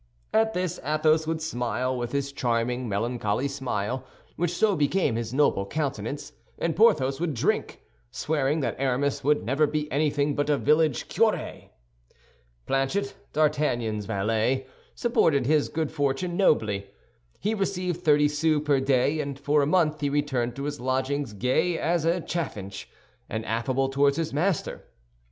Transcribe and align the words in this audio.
At 0.33 0.55
this 0.55 0.79
Athos 0.83 1.27
would 1.27 1.43
smile, 1.43 1.95
with 1.95 2.11
his 2.11 2.31
charming, 2.31 2.89
melancholy 2.89 3.47
smile, 3.47 4.03
which 4.35 4.49
so 4.49 4.75
became 4.75 5.15
his 5.15 5.31
noble 5.31 5.63
countenance, 5.63 6.33
and 6.57 6.75
Porthos 6.75 7.19
would 7.19 7.35
drink, 7.35 7.83
swearing 8.09 8.61
that 8.61 8.75
Aramis 8.79 9.23
would 9.23 9.43
never 9.45 9.67
be 9.67 9.91
anything 9.91 10.33
but 10.33 10.49
a 10.49 10.57
village 10.57 11.07
curé. 11.07 11.69
Planchet, 12.65 13.13
D'Artagnan's 13.33 14.07
valet, 14.07 14.65
supported 14.95 15.45
his 15.45 15.69
good 15.69 15.91
fortune 15.91 16.35
nobly. 16.35 16.87
He 17.39 17.53
received 17.53 18.01
thirty 18.01 18.27
sous 18.27 18.63
per 18.65 18.79
day, 18.79 19.19
and 19.19 19.37
for 19.39 19.61
a 19.61 19.67
month 19.67 20.01
he 20.01 20.09
returned 20.09 20.55
to 20.55 20.63
his 20.63 20.79
lodgings 20.79 21.33
gay 21.33 21.77
as 21.77 22.05
a 22.05 22.21
chaffinch, 22.21 22.89
and 23.29 23.45
affable 23.45 23.87
toward 23.87 24.15
his 24.15 24.33
master. 24.33 24.83